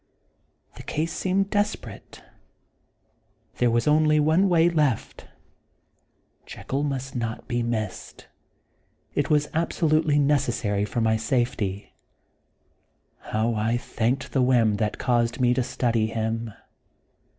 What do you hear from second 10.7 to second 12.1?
for my safety.